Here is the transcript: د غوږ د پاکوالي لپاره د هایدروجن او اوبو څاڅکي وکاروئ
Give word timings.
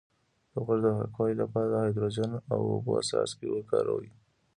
د 0.51 0.53
غوږ 0.65 0.79
د 0.83 0.87
پاکوالي 0.97 1.35
لپاره 1.41 1.67
د 1.69 1.73
هایدروجن 1.83 2.31
او 2.51 2.59
اوبو 2.73 2.93
څاڅکي 3.09 3.47
وکاروئ 3.51 4.09